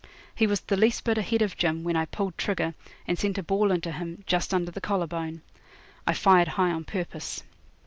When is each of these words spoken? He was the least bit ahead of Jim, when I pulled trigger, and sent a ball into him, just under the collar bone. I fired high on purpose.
He 0.33 0.47
was 0.47 0.61
the 0.61 0.75
least 0.77 1.03
bit 1.03 1.19
ahead 1.19 1.43
of 1.43 1.55
Jim, 1.55 1.83
when 1.83 1.95
I 1.95 2.05
pulled 2.05 2.35
trigger, 2.35 2.73
and 3.07 3.19
sent 3.19 3.37
a 3.37 3.43
ball 3.43 3.69
into 3.69 3.91
him, 3.91 4.23
just 4.25 4.51
under 4.51 4.71
the 4.71 4.81
collar 4.81 5.05
bone. 5.05 5.43
I 6.07 6.15
fired 6.15 6.47
high 6.47 6.71
on 6.71 6.85
purpose. 6.85 7.43